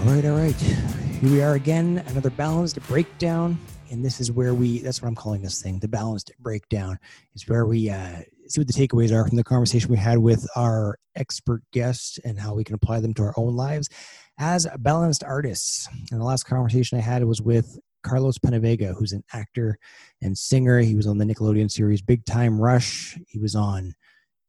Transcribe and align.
All 0.00 0.06
right, 0.06 0.24
all 0.24 0.38
right. 0.38 0.54
Here 0.54 1.30
we 1.30 1.42
are 1.42 1.54
again, 1.56 2.02
another 2.06 2.30
balanced 2.30 2.80
breakdown. 2.88 3.58
And 3.90 4.02
this 4.02 4.18
is 4.18 4.32
where 4.32 4.54
we, 4.54 4.78
that's 4.78 5.02
what 5.02 5.08
I'm 5.08 5.14
calling 5.14 5.42
this 5.42 5.60
thing, 5.60 5.78
the 5.78 5.88
balanced 5.88 6.32
breakdown. 6.38 6.98
Is 7.34 7.46
where 7.46 7.66
we 7.66 7.90
uh, 7.90 8.22
see 8.48 8.62
what 8.62 8.66
the 8.66 8.72
takeaways 8.72 9.12
are 9.12 9.28
from 9.28 9.36
the 9.36 9.44
conversation 9.44 9.90
we 9.90 9.98
had 9.98 10.16
with 10.16 10.48
our 10.56 10.98
expert 11.16 11.62
guest 11.70 12.18
and 12.24 12.40
how 12.40 12.54
we 12.54 12.64
can 12.64 12.74
apply 12.74 13.00
them 13.00 13.12
to 13.12 13.24
our 13.24 13.34
own 13.36 13.56
lives 13.56 13.90
as 14.38 14.66
balanced 14.78 15.22
artists. 15.22 15.86
And 16.10 16.18
the 16.18 16.24
last 16.24 16.44
conversation 16.44 16.96
I 16.96 17.02
had 17.02 17.22
was 17.24 17.42
with 17.42 17.78
Carlos 18.02 18.38
Penavega, 18.38 18.96
who's 18.96 19.12
an 19.12 19.22
actor 19.34 19.76
and 20.22 20.36
singer. 20.36 20.78
He 20.78 20.94
was 20.94 21.06
on 21.06 21.18
the 21.18 21.26
Nickelodeon 21.26 21.70
series 21.70 22.00
Big 22.00 22.24
Time 22.24 22.58
Rush. 22.58 23.18
He 23.28 23.38
was 23.38 23.54
on 23.54 23.92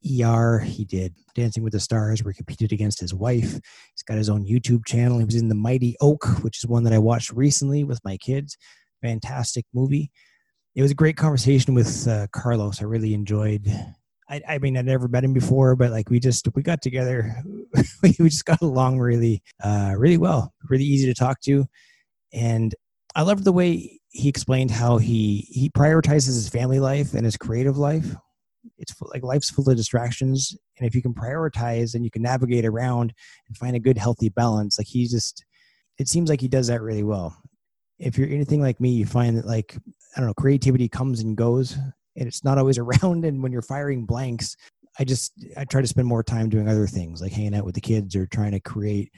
ER. 0.05 0.59
He 0.59 0.85
did 0.85 1.15
Dancing 1.35 1.63
with 1.63 1.73
the 1.73 1.79
Stars, 1.79 2.23
where 2.23 2.31
he 2.31 2.37
competed 2.37 2.71
against 2.71 2.99
his 2.99 3.13
wife. 3.13 3.53
He's 3.53 4.03
got 4.05 4.17
his 4.17 4.29
own 4.29 4.45
YouTube 4.45 4.85
channel. 4.85 5.19
He 5.19 5.25
was 5.25 5.35
in 5.35 5.49
The 5.49 5.55
Mighty 5.55 5.95
Oak, 6.01 6.25
which 6.43 6.57
is 6.57 6.67
one 6.67 6.83
that 6.83 6.93
I 6.93 6.99
watched 6.99 7.31
recently 7.31 7.83
with 7.83 7.99
my 8.03 8.17
kids. 8.17 8.57
Fantastic 9.01 9.65
movie. 9.73 10.11
It 10.75 10.81
was 10.81 10.91
a 10.91 10.95
great 10.95 11.17
conversation 11.17 11.73
with 11.73 12.07
uh, 12.07 12.27
Carlos. 12.31 12.81
I 12.81 12.85
really 12.85 13.13
enjoyed. 13.13 13.67
I, 14.29 14.41
I, 14.47 14.57
mean, 14.59 14.77
I'd 14.77 14.85
never 14.85 15.07
met 15.07 15.23
him 15.23 15.33
before, 15.33 15.75
but 15.75 15.91
like 15.91 16.09
we 16.09 16.19
just 16.19 16.47
we 16.55 16.63
got 16.63 16.81
together. 16.81 17.35
we 18.03 18.13
just 18.13 18.45
got 18.45 18.61
along 18.61 18.99
really, 18.99 19.43
uh, 19.63 19.93
really 19.97 20.17
well. 20.17 20.53
Really 20.69 20.85
easy 20.85 21.07
to 21.07 21.13
talk 21.13 21.41
to, 21.41 21.65
and 22.31 22.73
I 23.15 23.23
loved 23.23 23.43
the 23.43 23.51
way 23.51 23.99
he 24.09 24.29
explained 24.29 24.71
how 24.71 24.97
he 24.97 25.47
he 25.49 25.69
prioritizes 25.69 26.27
his 26.27 26.49
family 26.49 26.79
life 26.79 27.13
and 27.13 27.25
his 27.25 27.37
creative 27.37 27.77
life 27.77 28.15
it's 28.81 28.91
full, 28.91 29.09
like 29.13 29.23
life's 29.23 29.49
full 29.49 29.69
of 29.69 29.77
distractions 29.77 30.55
and 30.77 30.87
if 30.87 30.95
you 30.95 31.01
can 31.01 31.13
prioritize 31.13 31.95
and 31.95 32.03
you 32.03 32.11
can 32.11 32.21
navigate 32.21 32.65
around 32.65 33.13
and 33.47 33.57
find 33.57 33.75
a 33.75 33.79
good 33.79 33.97
healthy 33.97 34.29
balance. 34.29 34.77
Like 34.77 34.87
he 34.87 35.07
just 35.07 35.45
it 35.97 36.07
seems 36.07 36.29
like 36.29 36.41
he 36.41 36.47
does 36.47 36.67
that 36.67 36.81
really 36.81 37.03
well. 37.03 37.37
If 37.99 38.17
you're 38.17 38.29
anything 38.29 38.61
like 38.61 38.79
me 38.81 38.91
you 38.91 39.05
find 39.05 39.37
that 39.37 39.45
like 39.45 39.77
i 40.15 40.19
don't 40.19 40.27
know 40.27 40.33
creativity 40.33 40.89
comes 40.89 41.21
and 41.21 41.37
goes 41.37 41.77
and 42.15 42.27
it's 42.27 42.43
not 42.43 42.57
always 42.57 42.77
around 42.79 43.25
and 43.25 43.41
when 43.41 43.51
you're 43.51 43.61
firing 43.61 44.05
blanks 44.05 44.55
i 44.99 45.03
just 45.03 45.33
i 45.57 45.63
try 45.65 45.81
to 45.81 45.87
spend 45.87 46.07
more 46.07 46.23
time 46.23 46.49
doing 46.49 46.67
other 46.67 46.87
things 46.87 47.21
like 47.21 47.31
hanging 47.31 47.55
out 47.55 47.65
with 47.65 47.75
the 47.75 47.81
kids 47.81 48.15
or 48.15 48.25
trying 48.27 48.51
to 48.51 48.59
create 48.59 49.11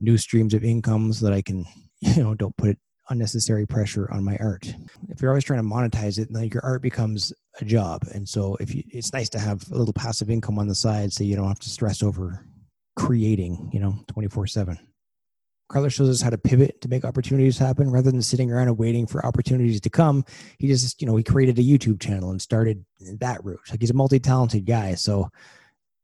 new 0.00 0.18
streams 0.18 0.54
of 0.54 0.64
income 0.64 1.12
so 1.12 1.24
that 1.24 1.34
i 1.34 1.42
can 1.42 1.64
you 2.00 2.22
know 2.22 2.34
don't 2.34 2.56
put 2.56 2.70
it 2.70 2.78
unnecessary 3.10 3.66
pressure 3.66 4.10
on 4.10 4.24
my 4.24 4.36
art. 4.38 4.74
If 5.08 5.20
you're 5.20 5.30
always 5.30 5.44
trying 5.44 5.60
to 5.60 5.68
monetize 5.68 6.18
it, 6.18 6.28
then 6.30 6.44
your 6.52 6.64
art 6.64 6.82
becomes 6.82 7.32
a 7.60 7.64
job. 7.64 8.04
And 8.12 8.28
so 8.28 8.56
if 8.60 8.74
you, 8.74 8.82
it's 8.88 9.12
nice 9.12 9.28
to 9.30 9.38
have 9.38 9.70
a 9.70 9.76
little 9.76 9.92
passive 9.92 10.30
income 10.30 10.58
on 10.58 10.68
the 10.68 10.74
side 10.74 11.12
so 11.12 11.24
you 11.24 11.36
don't 11.36 11.48
have 11.48 11.58
to 11.60 11.70
stress 11.70 12.02
over 12.02 12.46
creating, 12.96 13.70
you 13.72 13.80
know, 13.80 13.94
24 14.08 14.46
7. 14.46 14.78
Carlos 15.68 15.92
shows 15.92 16.10
us 16.10 16.20
how 16.20 16.30
to 16.30 16.38
pivot 16.38 16.80
to 16.82 16.88
make 16.88 17.04
opportunities 17.04 17.58
happen 17.58 17.90
rather 17.90 18.10
than 18.10 18.22
sitting 18.22 18.50
around 18.50 18.68
and 18.68 18.78
waiting 18.78 19.06
for 19.06 19.24
opportunities 19.24 19.80
to 19.80 19.90
come. 19.90 20.24
He 20.58 20.68
just, 20.68 21.00
you 21.00 21.06
know, 21.06 21.16
he 21.16 21.24
created 21.24 21.58
a 21.58 21.62
YouTube 21.62 22.00
channel 22.00 22.30
and 22.30 22.40
started 22.40 22.84
that 23.18 23.42
route. 23.44 23.60
Like 23.70 23.80
he's 23.80 23.90
a 23.90 23.94
multi 23.94 24.20
talented 24.20 24.66
guy. 24.66 24.94
So 24.94 25.30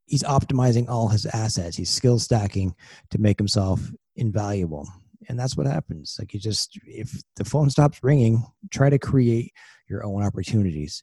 he's 0.07 0.23
optimizing 0.23 0.89
all 0.89 1.09
his 1.09 1.27
assets. 1.27 1.77
He's 1.77 1.91
skill 1.91 2.19
stacking 2.19 2.75
to 3.11 3.19
make 3.19 3.39
himself 3.39 3.81
invaluable 4.17 4.89
and 5.29 5.39
that's 5.39 5.57
what 5.57 5.67
happens. 5.67 6.17
Like 6.19 6.35
you 6.35 6.41
just 6.41 6.79
if 6.85 7.23
the 7.37 7.45
phone 7.45 7.71
stops 7.71 8.03
ringing 8.03 8.45
try 8.71 8.91
to 8.91 8.99
create 8.99 9.53
your 9.89 10.05
own 10.05 10.23
opportunities. 10.23 11.03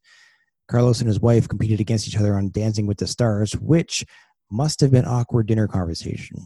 Carlos 0.67 0.99
and 0.99 1.07
his 1.07 1.19
wife 1.19 1.47
competed 1.47 1.79
against 1.79 2.07
each 2.07 2.17
other 2.17 2.35
on 2.35 2.51
dancing 2.51 2.87
with 2.87 2.97
the 2.97 3.07
stars 3.07 3.53
which 3.53 4.05
must 4.51 4.79
have 4.81 4.91
been 4.91 5.05
awkward 5.05 5.47
dinner 5.47 5.67
conversation. 5.67 6.45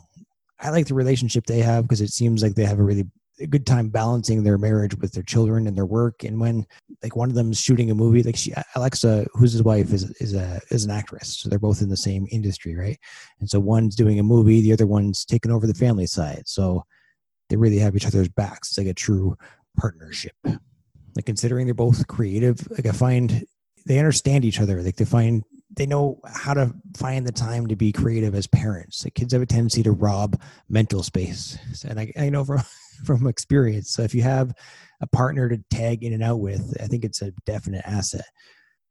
I 0.59 0.69
like 0.69 0.87
the 0.87 0.93
relationship 0.93 1.45
they 1.45 1.59
have 1.59 1.83
because 1.83 2.01
it 2.01 2.11
seems 2.11 2.43
like 2.43 2.55
they 2.55 2.65
have 2.65 2.79
a 2.79 2.83
really 2.83 3.05
a 3.39 3.47
good 3.47 3.65
time 3.65 3.89
balancing 3.89 4.43
their 4.43 4.57
marriage 4.57 4.95
with 4.97 5.13
their 5.13 5.23
children 5.23 5.65
and 5.65 5.75
their 5.75 5.85
work. 5.85 6.23
And 6.23 6.39
when 6.39 6.65
like 7.01 7.15
one 7.15 7.29
of 7.29 7.35
them's 7.35 7.59
shooting 7.59 7.89
a 7.89 7.95
movie 7.95 8.21
like 8.21 8.35
she 8.35 8.53
alexa 8.75 9.25
who's 9.33 9.53
his 9.53 9.63
wife 9.63 9.91
is 9.91 10.11
is 10.21 10.35
a 10.35 10.61
is 10.69 10.85
an 10.85 10.91
actress. 10.91 11.37
So 11.37 11.49
they're 11.49 11.59
both 11.59 11.81
in 11.81 11.89
the 11.89 11.97
same 11.97 12.27
industry 12.31 12.75
right? 12.75 12.99
And 13.39 13.49
so 13.49 13.59
one's 13.59 13.95
doing 13.95 14.19
a 14.19 14.23
movie 14.23 14.61
the 14.61 14.73
other 14.73 14.87
one's 14.87 15.25
taking 15.25 15.51
over 15.51 15.65
the 15.65 15.73
family 15.73 16.05
side. 16.05 16.43
So 16.45 16.83
they 17.51 17.57
really 17.57 17.79
have 17.79 17.95
each 17.97 18.07
other's 18.07 18.29
backs. 18.29 18.69
It's 18.69 18.77
like 18.77 18.87
a 18.87 18.93
true 18.93 19.37
partnership. 19.77 20.35
Like 20.45 21.25
considering 21.25 21.67
they're 21.67 21.73
both 21.73 22.07
creative, 22.07 22.65
like 22.71 22.85
I 22.85 22.91
find 22.91 23.45
they 23.85 23.99
understand 23.99 24.45
each 24.45 24.61
other. 24.61 24.81
Like 24.81 24.95
they 24.95 25.05
find 25.05 25.43
they 25.75 25.85
know 25.85 26.19
how 26.25 26.53
to 26.53 26.73
find 26.95 27.27
the 27.27 27.31
time 27.33 27.67
to 27.67 27.75
be 27.75 27.91
creative 27.91 28.35
as 28.35 28.47
parents. 28.47 29.03
Like 29.03 29.15
kids 29.15 29.33
have 29.33 29.41
a 29.41 29.45
tendency 29.45 29.83
to 29.83 29.91
rob 29.91 30.41
mental 30.69 31.03
space, 31.03 31.57
and 31.85 31.99
I, 31.99 32.13
I 32.17 32.29
know 32.29 32.45
from 32.45 32.61
from 33.05 33.27
experience. 33.27 33.91
So 33.91 34.03
if 34.03 34.15
you 34.15 34.21
have 34.21 34.53
a 35.01 35.07
partner 35.07 35.49
to 35.49 35.57
tag 35.69 36.05
in 36.05 36.13
and 36.13 36.23
out 36.23 36.39
with, 36.39 36.77
I 36.81 36.87
think 36.87 37.03
it's 37.03 37.21
a 37.21 37.33
definite 37.45 37.83
asset. 37.85 38.25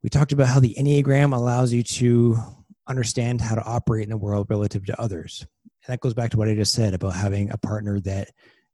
We 0.03 0.11
talked 0.11 0.33
about 0.33 0.49
how 0.49 0.61
the 0.61 0.77
Enneagram 0.79 1.35
allows 1.35 1.73
you 1.73 1.83
to 1.83 2.39
understand 2.87 3.41
how 3.41 3.55
to 3.55 3.65
operate 3.65 4.05
in 4.05 4.11
the 4.11 4.17
world 4.19 4.49
relative 4.51 4.85
to 4.87 5.01
others 5.01 5.47
and 5.87 5.93
that 5.93 6.01
goes 6.01 6.15
back 6.15 6.31
to 6.31 6.37
what 6.37 6.49
I 6.49 6.55
just 6.55 6.75
said 6.75 6.95
about 6.95 7.15
having 7.15 7.51
a 7.51 7.59
partner 7.59 8.01
that 8.01 8.31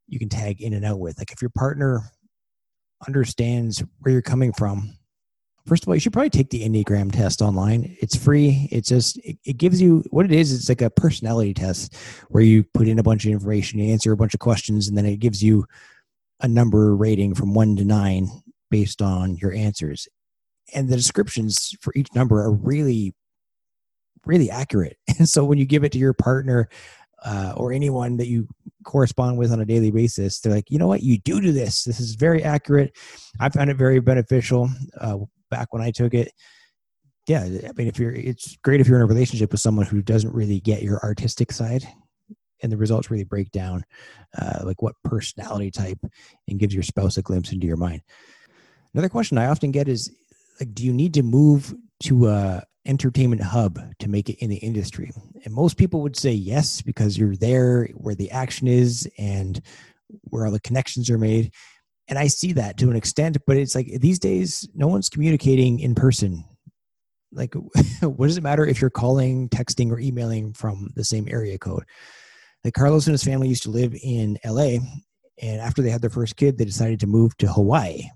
you 0.08 0.18
can 0.18 0.28
tag 0.28 0.60
in 0.60 0.74
and 0.74 0.84
out 0.84 0.98
with. 0.98 1.18
Like 1.18 1.32
if 1.32 1.40
your 1.40 1.50
partner 1.50 2.02
understands 3.06 3.82
where 4.00 4.12
you're 4.12 4.22
coming 4.22 4.52
from, 4.52 4.96
first 5.66 5.82
of 5.82 5.88
all, 5.88 5.94
you 5.94 6.00
should 6.00 6.12
probably 6.12 6.30
take 6.30 6.50
the 6.50 6.66
Enneagram 6.66 7.12
test 7.12 7.42
online. 7.42 7.96
It's 8.00 8.16
free. 8.16 8.68
It's 8.70 8.88
just 8.88 9.18
it, 9.18 9.38
it, 9.44 9.56
gives 9.56 9.80
you 9.80 10.04
what 10.10 10.24
it 10.24 10.32
is. 10.32 10.52
It's 10.52 10.68
like 10.68 10.82
a 10.82 10.90
personality 10.90 11.54
test 11.54 11.94
where 12.28 12.42
you 12.42 12.64
put 12.74 12.88
in 12.88 12.98
a 12.98 13.02
bunch 13.02 13.24
of 13.24 13.32
information, 13.32 13.78
you 13.78 13.92
answer 13.92 14.12
a 14.12 14.16
bunch 14.16 14.34
of 14.34 14.40
questions, 14.40 14.88
and 14.88 14.96
then 14.96 15.06
it 15.06 15.18
gives 15.18 15.42
you 15.42 15.66
a 16.40 16.48
number 16.48 16.94
rating 16.94 17.34
from 17.34 17.54
one 17.54 17.76
to 17.76 17.84
nine 17.84 18.28
based 18.70 19.02
on 19.02 19.36
your 19.36 19.52
answers. 19.52 20.08
And 20.74 20.88
the 20.88 20.96
descriptions 20.96 21.74
for 21.80 21.92
each 21.94 22.12
number 22.14 22.40
are 22.40 22.52
really 22.52 23.14
really 24.26 24.50
accurate. 24.50 24.96
And 25.18 25.28
so 25.28 25.44
when 25.44 25.56
you 25.56 25.64
give 25.64 25.82
it 25.82 25.92
to 25.92 25.98
your 25.98 26.12
partner 26.12 26.68
uh, 27.24 27.54
or 27.56 27.72
anyone 27.72 28.18
that 28.18 28.26
you 28.26 28.46
correspond 28.84 29.38
with 29.38 29.50
on 29.50 29.60
a 29.60 29.64
daily 29.64 29.90
basis, 29.90 30.40
they're 30.40 30.52
like, 30.52 30.70
you 30.70 30.78
know 30.78 30.86
what, 30.86 31.02
you 31.02 31.18
do 31.18 31.40
do 31.40 31.52
this. 31.52 31.84
This 31.84 32.00
is 32.00 32.16
very 32.16 32.44
accurate. 32.44 32.94
I 33.40 33.48
found 33.48 33.70
it 33.70 33.78
very 33.78 33.98
beneficial 33.98 34.68
uh, 35.00 35.16
back 35.50 35.72
when 35.72 35.80
I 35.80 35.90
took 35.90 36.12
it. 36.12 36.32
Yeah, 37.26 37.44
I 37.44 37.72
mean, 37.76 37.88
if 37.88 37.98
you're, 37.98 38.12
it's 38.12 38.56
great 38.58 38.80
if 38.80 38.86
you're 38.86 38.98
in 38.98 39.02
a 39.02 39.06
relationship 39.06 39.52
with 39.52 39.60
someone 39.60 39.86
who 39.86 40.02
doesn't 40.02 40.34
really 40.34 40.60
get 40.60 40.82
your 40.82 41.00
artistic 41.02 41.50
side, 41.50 41.88
and 42.62 42.72
the 42.72 42.76
results 42.76 43.10
really 43.10 43.24
break 43.24 43.50
down 43.50 43.84
uh, 44.38 44.60
like 44.64 44.82
what 44.82 44.94
personality 45.04 45.70
type 45.70 45.98
and 46.48 46.58
gives 46.58 46.74
your 46.74 46.82
spouse 46.82 47.16
a 47.16 47.22
glimpse 47.22 47.52
into 47.52 47.66
your 47.66 47.76
mind. 47.76 48.02
Another 48.94 49.08
question 49.08 49.38
I 49.38 49.46
often 49.46 49.72
get 49.72 49.88
is 49.88 50.10
like, 50.60 50.74
do 50.74 50.84
you 50.84 50.92
need 50.92 51.14
to 51.14 51.22
move 51.22 51.74
to 52.04 52.28
a 52.28 52.62
entertainment 52.86 53.42
hub 53.42 53.78
to 53.98 54.08
make 54.08 54.28
it 54.28 54.38
in 54.38 54.50
the 54.50 54.56
industry? 54.56 55.10
And 55.44 55.52
most 55.54 55.76
people 55.76 56.00
would 56.02 56.16
say 56.16 56.32
yes, 56.32 56.82
because 56.82 57.18
you're 57.18 57.36
there 57.36 57.86
where 57.94 58.14
the 58.14 58.30
action 58.30 58.68
is 58.68 59.08
and 59.18 59.60
where 60.24 60.46
all 60.46 60.52
the 60.52 60.60
connections 60.60 61.10
are 61.10 61.18
made. 61.18 61.52
And 62.08 62.18
I 62.18 62.28
see 62.28 62.52
that 62.52 62.76
to 62.78 62.90
an 62.90 62.96
extent, 62.96 63.36
but 63.46 63.56
it's 63.56 63.74
like 63.74 63.88
these 64.00 64.18
days, 64.18 64.68
no 64.74 64.86
one's 64.86 65.08
communicating 65.08 65.80
in 65.80 65.94
person. 65.94 66.44
Like, 67.32 67.54
what 68.00 68.26
does 68.26 68.36
it 68.36 68.42
matter 68.42 68.64
if 68.64 68.80
you're 68.80 68.90
calling, 68.90 69.48
texting, 69.48 69.90
or 69.90 69.98
emailing 69.98 70.52
from 70.52 70.90
the 70.94 71.04
same 71.04 71.26
area 71.28 71.58
code? 71.58 71.84
Like, 72.64 72.74
Carlos 72.74 73.06
and 73.06 73.14
his 73.14 73.24
family 73.24 73.48
used 73.48 73.64
to 73.64 73.70
live 73.70 73.94
in 74.00 74.38
LA. 74.44 74.78
And 75.42 75.60
after 75.60 75.82
they 75.82 75.90
had 75.90 76.00
their 76.00 76.10
first 76.10 76.36
kid, 76.36 76.56
they 76.56 76.64
decided 76.64 77.00
to 77.00 77.06
move 77.06 77.36
to 77.38 77.48
Hawaii 77.48 78.08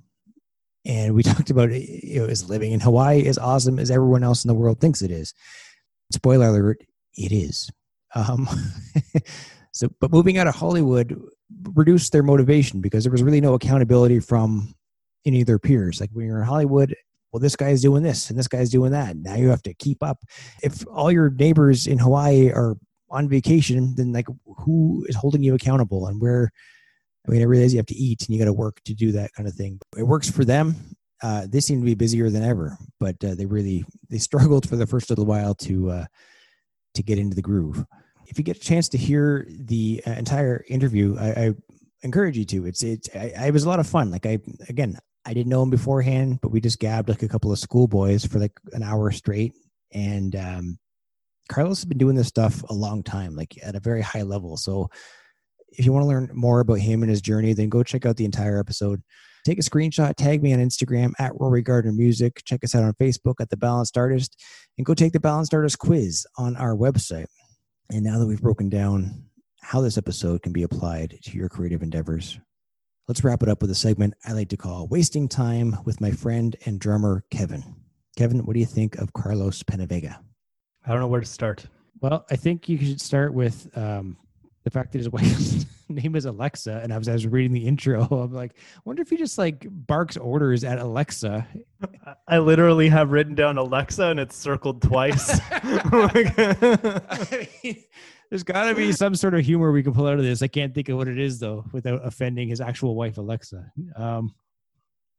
and 0.85 1.15
we 1.15 1.23
talked 1.23 1.50
about 1.50 1.71
you 1.73 2.21
know, 2.21 2.27
is 2.27 2.49
living 2.49 2.73
in 2.73 2.81
Hawaii 2.81 3.27
as 3.27 3.38
awesome 3.38 3.79
as 3.79 3.91
everyone 3.91 4.25
else 4.25 4.44
in 4.44 4.49
the 4.49 4.55
world 4.55 4.81
thinks 4.81 5.03
it 5.03 5.11
is. 5.11 5.35
Spoiler 6.12 6.49
alert, 6.49 6.79
it 7.17 7.32
is. 7.32 7.71
Um, 8.15 8.49
so, 9.73 9.88
but 10.00 10.11
moving 10.11 10.38
out 10.38 10.47
of 10.47 10.55
Hollywood 10.55 11.21
reduced 11.75 12.12
their 12.12 12.23
motivation 12.23 12.81
because 12.81 13.05
there 13.05 13.12
was 13.12 13.23
really 13.23 13.41
no 13.41 13.55
accountability 13.55 14.21
from 14.21 14.75
any 15.25 15.41
of 15.41 15.47
their 15.47 15.59
peers. 15.59 16.00
Like 16.00 16.11
when 16.12 16.27
you're 16.27 16.41
in 16.41 16.47
Hollywood, 16.47 16.94
well, 17.32 17.41
this 17.41 17.56
guy's 17.56 17.82
doing 17.82 18.03
this 18.03 18.31
and 18.31 18.38
this 18.38 18.49
guy's 18.49 18.71
doing 18.71 18.93
that. 18.93 19.17
Now 19.17 19.37
you 19.37 19.49
have 19.49 19.62
to 19.62 19.75
keep 19.75 20.03
up. 20.03 20.19
If 20.62 20.85
all 20.88 21.12
your 21.12 21.31
neighbors 21.31 21.87
in 21.87 21.99
Hawaii 21.99 22.50
are 22.50 22.77
on 23.11 23.29
vacation, 23.29 23.94
then 23.97 24.12
like 24.12 24.27
who 24.59 25.05
is 25.09 25.17
holding 25.17 25.43
you 25.43 25.55
accountable 25.55 26.06
and 26.06 26.21
where 26.21 26.50
I 27.26 27.31
mean, 27.31 27.43
I 27.43 27.44
realize 27.44 27.72
you 27.72 27.78
have 27.78 27.87
to 27.87 27.94
eat 27.94 28.22
and 28.22 28.34
you 28.34 28.38
got 28.38 28.46
to 28.46 28.52
work 28.52 28.81
to 28.84 28.94
do 28.94 29.12
that 29.12 29.32
kind 29.34 29.49
of 29.49 29.55
thing. 29.55 29.78
It 29.96 30.05
works 30.05 30.31
for 30.31 30.44
them. 30.44 30.76
Uh, 31.22 31.46
they 31.49 31.61
seem 31.61 31.81
to 31.81 31.84
be 31.84 31.94
busier 31.94 32.31
than 32.31 32.43
ever, 32.43 32.78
but 32.99 33.22
uh, 33.22 33.34
they 33.34 33.46
really 33.46 33.84
they 34.08 34.19
struggled 34.31 34.69
for 34.69 34.76
the 34.76 34.87
first 34.87 35.11
little 35.11 35.26
while 35.26 35.55
to 35.56 35.90
uh, 35.90 36.05
to 36.94 37.02
get 37.02 37.19
into 37.19 37.37
the 37.37 37.43
groove. 37.43 37.84
If 38.26 38.38
you 38.38 38.44
get 38.44 38.56
a 38.56 38.61
chance 38.61 38.88
to 38.90 38.99
hear 38.99 39.46
the 39.49 40.02
uh, 40.06 40.12
entire 40.12 40.64
interview, 40.69 41.17
I, 41.19 41.28
I 41.28 41.55
encourage 42.02 42.38
you 42.38 42.44
to. 42.46 42.67
It's 42.67 42.82
it's 42.82 43.08
I, 43.14 43.32
I, 43.38 43.46
it 43.49 43.52
was 43.52 43.64
a 43.64 43.69
lot 43.69 43.81
of 43.81 43.87
fun. 43.87 44.11
Like 44.11 44.25
I 44.25 44.38
again, 44.69 44.99
I 45.26 45.34
didn't 45.34 45.50
know 45.50 45.62
him 45.62 45.70
beforehand, 45.70 46.40
but 46.40 46.50
we 46.50 46.61
just 46.61 46.78
gabbed 46.78 47.08
like 47.08 47.22
a 47.22 47.28
couple 47.28 47.52
of 47.52 47.58
schoolboys 47.58 48.25
for 48.25 48.38
like 48.38 48.58
an 48.72 48.82
hour 48.82 49.11
straight. 49.11 49.55
And 49.93 50.34
um, 50.37 50.78
Carlos 51.49 51.78
has 51.78 51.84
been 51.84 51.99
doing 51.99 52.17
this 52.17 52.28
stuff 52.28 52.62
a 52.70 52.75
long 52.75 53.02
time, 53.02 53.34
like 53.34 53.58
at 53.62 53.75
a 53.75 53.81
very 53.81 54.00
high 54.00 54.22
level. 54.22 54.56
So 54.56 54.90
if 55.72 55.84
you 55.84 55.93
want 55.93 56.05
to 56.05 56.08
learn 56.08 56.31
more 56.32 56.61
about 56.61 56.78
him 56.78 57.02
and 57.02 57.11
his 57.11 57.20
journey, 57.20 57.52
then 57.52 57.69
go 57.69 57.82
check 57.82 58.06
out 58.06 58.17
the 58.17 58.25
entire 58.25 58.58
episode. 58.58 59.02
Take 59.44 59.58
a 59.58 59.62
screenshot, 59.62 60.14
tag 60.17 60.43
me 60.43 60.52
on 60.52 60.58
Instagram 60.58 61.12
at 61.19 61.32
Rory 61.40 61.62
Gardner 61.62 61.93
Music. 61.93 62.43
Check 62.44 62.62
us 62.62 62.75
out 62.75 62.84
on 62.84 62.93
Facebook 62.94 63.37
at 63.40 63.49
The 63.49 63.56
Balanced 63.56 63.96
Artist, 63.96 64.37
and 64.76 64.84
go 64.84 64.93
take 64.93 65.12
the 65.12 65.20
Balanced 65.20 65.55
Artist 65.55 65.78
quiz 65.78 66.26
on 66.37 66.56
our 66.56 66.76
website. 66.76 67.26
And 67.90 68.05
now 68.05 68.19
that 68.19 68.26
we've 68.26 68.43
broken 68.43 68.69
down 68.69 69.25
how 69.62 69.81
this 69.81 69.96
episode 69.96 70.43
can 70.43 70.52
be 70.52 70.62
applied 70.62 71.19
to 71.22 71.37
your 71.37 71.49
creative 71.49 71.82
endeavors, 71.82 72.38
let's 73.08 73.25
wrap 73.25 73.43
it 73.43 73.49
up 73.49 73.62
with 73.62 73.70
a 73.70 73.75
segment 73.75 74.14
I 74.26 74.32
like 74.32 74.50
to 74.50 74.56
call 74.56 74.88
Wasting 74.88 75.26
Time 75.26 75.76
with 75.84 76.00
my 76.00 76.11
friend 76.11 76.55
and 76.67 76.78
drummer, 76.78 77.25
Kevin. 77.31 77.76
Kevin, 78.17 78.44
what 78.44 78.52
do 78.52 78.61
you 78.61 78.67
think 78.67 78.96
of 78.96 79.12
Carlos 79.14 79.62
Penavega? 79.62 80.19
I 80.84 80.90
don't 80.90 81.00
know 81.00 81.08
where 81.08 81.20
to 81.20 81.26
start. 81.26 81.67
Well, 82.00 82.26
I 82.31 82.37
think 82.37 82.69
you 82.69 82.78
should 82.78 83.00
start 83.00 83.32
with 83.32 83.69
um, 83.76 84.17
the 84.64 84.70
fact 84.70 84.92
that 84.92 84.98
his 84.98 85.08
wife's 85.12 85.66
name 85.88 86.16
is 86.16 86.24
Alexa, 86.24 86.80
and 86.82 86.92
I 86.92 86.98
was, 86.98 87.08
I 87.08 87.12
was 87.12 87.26
reading 87.26 87.52
the 87.52 87.66
intro. 87.66 88.02
I'm 88.10 88.32
like, 88.32 88.52
I 88.56 88.80
wonder 88.84 89.02
if 89.02 89.10
he 89.10 89.16
just 89.16 89.38
like 89.38 89.66
barks 89.68 90.16
orders 90.16 90.64
at 90.64 90.78
Alexa. 90.78 91.46
I 92.28 92.38
literally 92.38 92.88
have 92.88 93.10
written 93.10 93.34
down 93.34 93.58
Alexa, 93.58 94.04
and 94.06 94.20
it's 94.20 94.36
circled 94.36 94.82
twice. 94.82 95.40
I 95.50 97.48
mean, 97.62 97.84
there's 98.28 98.42
got 98.44 98.68
to 98.68 98.74
be 98.74 98.92
some 98.92 99.14
sort 99.14 99.34
of 99.34 99.44
humor 99.44 99.72
we 99.72 99.82
can 99.82 99.92
pull 99.92 100.06
out 100.06 100.18
of 100.18 100.24
this. 100.24 100.42
I 100.42 100.48
can't 100.48 100.74
think 100.74 100.88
of 100.88 100.96
what 100.96 101.08
it 101.08 101.18
is 101.18 101.38
though, 101.38 101.64
without 101.72 102.06
offending 102.06 102.48
his 102.48 102.60
actual 102.60 102.94
wife 102.94 103.18
Alexa. 103.18 103.72
Um, 103.96 104.34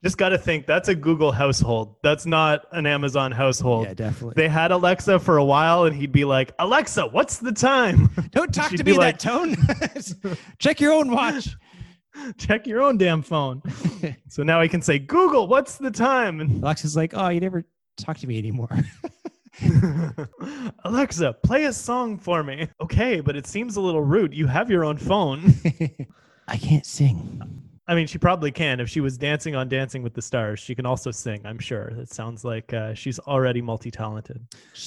just 0.03 0.17
got 0.17 0.29
to 0.29 0.37
think 0.37 0.65
that's 0.65 0.89
a 0.89 0.95
Google 0.95 1.31
household. 1.31 1.95
That's 2.01 2.25
not 2.25 2.65
an 2.71 2.87
Amazon 2.87 3.31
household. 3.31 3.85
Yeah, 3.85 3.93
definitely. 3.93 4.33
They 4.35 4.49
had 4.49 4.71
Alexa 4.71 5.19
for 5.19 5.37
a 5.37 5.45
while, 5.45 5.85
and 5.85 5.95
he'd 5.95 6.11
be 6.11 6.25
like, 6.25 6.53
"Alexa, 6.57 7.07
what's 7.07 7.37
the 7.37 7.51
time?" 7.51 8.09
Don't 8.31 8.53
talk 8.53 8.71
to 8.71 8.83
me 8.83 8.93
like, 8.93 9.19
that 9.19 9.19
tone. 9.19 10.35
Check 10.59 10.81
your 10.81 10.93
own 10.93 11.11
watch. 11.11 11.55
Check 12.37 12.67
your 12.67 12.81
own 12.81 12.97
damn 12.97 13.21
phone. 13.21 13.61
so 14.27 14.43
now 14.43 14.59
I 14.59 14.67
can 14.67 14.81
say, 14.81 14.97
"Google, 14.97 15.47
what's 15.47 15.77
the 15.77 15.91
time?" 15.91 16.41
And 16.41 16.63
Alexa's 16.63 16.95
like, 16.95 17.13
"Oh, 17.15 17.29
you 17.29 17.39
never 17.39 17.63
talk 17.97 18.17
to 18.17 18.27
me 18.27 18.39
anymore." 18.39 18.69
Alexa, 20.83 21.33
play 21.43 21.65
a 21.65 21.73
song 21.73 22.17
for 22.17 22.43
me. 22.43 22.67
Okay, 22.81 23.19
but 23.19 23.35
it 23.35 23.45
seems 23.45 23.75
a 23.75 23.81
little 23.81 24.01
rude. 24.01 24.33
You 24.33 24.47
have 24.47 24.71
your 24.71 24.83
own 24.83 24.97
phone. 24.97 25.53
I 26.47 26.57
can't 26.57 26.85
sing. 26.85 27.61
I 27.91 27.93
mean, 27.93 28.07
she 28.07 28.17
probably 28.17 28.51
can. 28.51 28.79
If 28.79 28.87
she 28.87 29.01
was 29.01 29.17
dancing 29.17 29.53
on 29.53 29.67
Dancing 29.67 30.01
with 30.01 30.13
the 30.13 30.21
Stars, 30.21 30.61
she 30.61 30.73
can 30.73 30.85
also 30.85 31.11
sing, 31.11 31.41
I'm 31.45 31.59
sure. 31.59 31.89
It 31.89 32.09
sounds 32.09 32.45
like 32.45 32.73
uh, 32.73 32.93
she's 32.93 33.19
already 33.19 33.61
multi 33.61 33.91
talented. 33.91 34.41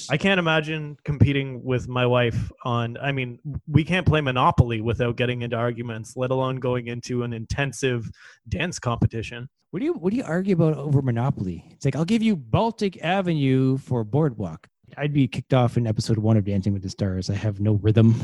I 0.09 0.17
can't 0.17 0.39
imagine 0.39 0.97
competing 1.03 1.63
with 1.63 1.87
my 1.87 2.07
wife 2.07 2.51
on, 2.63 2.97
I 2.97 3.11
mean, 3.11 3.37
we 3.67 3.83
can't 3.83 4.07
play 4.07 4.21
Monopoly 4.21 4.81
without 4.81 5.17
getting 5.17 5.43
into 5.43 5.55
arguments, 5.55 6.17
let 6.17 6.31
alone 6.31 6.55
going 6.55 6.87
into 6.87 7.21
an 7.21 7.31
intensive 7.31 8.09
dance 8.49 8.79
competition. 8.79 9.49
What 9.69 9.81
do 9.81 9.85
you 9.85 9.93
what 9.93 10.09
do 10.09 10.17
you 10.17 10.23
argue 10.23 10.55
about 10.55 10.75
over 10.75 11.03
Monopoly? 11.03 11.63
It's 11.69 11.85
like 11.85 11.95
I'll 11.95 12.05
give 12.05 12.23
you 12.23 12.35
Baltic 12.35 13.03
Avenue 13.03 13.77
for 13.77 14.03
Boardwalk. 14.03 14.67
I'd 14.97 15.13
be 15.13 15.27
kicked 15.27 15.53
off 15.53 15.77
in 15.77 15.85
episode 15.85 16.17
one 16.17 16.37
of 16.37 16.45
Dancing 16.45 16.73
with 16.73 16.81
the 16.81 16.89
Stars. 16.89 17.29
I 17.29 17.35
have 17.35 17.59
no 17.59 17.73
rhythm. 17.73 18.15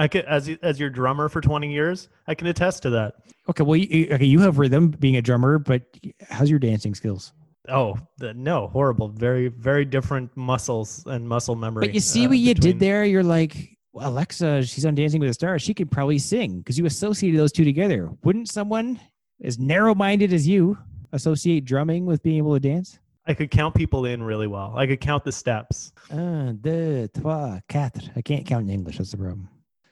I 0.00 0.08
could, 0.08 0.24
as 0.24 0.48
as 0.62 0.80
your 0.80 0.88
drummer 0.88 1.28
for 1.28 1.42
20 1.42 1.70
years, 1.70 2.08
I 2.26 2.34
can 2.34 2.46
attest 2.46 2.82
to 2.84 2.90
that. 2.90 3.16
Okay, 3.50 3.62
well, 3.62 3.76
you, 3.76 4.08
okay, 4.12 4.24
you 4.24 4.40
have 4.40 4.58
rhythm 4.58 4.88
being 4.88 5.16
a 5.16 5.22
drummer, 5.22 5.58
but 5.58 5.82
how's 6.30 6.48
your 6.48 6.58
dancing 6.58 6.94
skills? 6.94 7.34
Oh 7.68 7.98
the, 8.16 8.32
no, 8.32 8.68
horrible! 8.68 9.08
Very 9.08 9.48
very 9.48 9.84
different 9.84 10.34
muscles 10.38 11.04
and 11.06 11.28
muscle 11.28 11.54
memory. 11.54 11.86
But 11.86 11.94
you 11.94 12.00
see 12.00 12.24
uh, 12.24 12.30
what 12.30 12.38
you 12.38 12.54
between... 12.54 12.72
did 12.72 12.80
there. 12.80 13.04
You're 13.04 13.22
like 13.22 13.76
Alexa. 13.94 14.62
She's 14.62 14.86
on 14.86 14.94
Dancing 14.94 15.20
with 15.20 15.28
the 15.28 15.34
Stars. 15.34 15.60
She 15.60 15.74
could 15.74 15.90
probably 15.90 16.18
sing 16.18 16.60
because 16.60 16.78
you 16.78 16.86
associated 16.86 17.38
those 17.38 17.52
two 17.52 17.66
together. 17.66 18.08
Wouldn't 18.24 18.48
someone 18.48 18.98
as 19.44 19.58
narrow 19.58 19.94
minded 19.94 20.32
as 20.32 20.48
you 20.48 20.78
associate 21.12 21.66
drumming 21.66 22.06
with 22.06 22.22
being 22.22 22.38
able 22.38 22.54
to 22.54 22.60
dance? 22.60 22.98
I 23.26 23.34
could 23.34 23.50
count 23.50 23.74
people 23.74 24.06
in 24.06 24.22
really 24.22 24.46
well. 24.46 24.72
I 24.78 24.86
could 24.86 25.02
count 25.02 25.24
the 25.24 25.32
steps. 25.32 25.92
Un, 26.10 26.58
deux, 26.62 27.06
trois, 27.08 27.60
quatre. 27.68 28.10
I 28.16 28.22
can't 28.22 28.46
count 28.46 28.64
in 28.64 28.70
English. 28.70 28.96
That's 28.96 29.10
the 29.10 29.18
problem. 29.18 29.50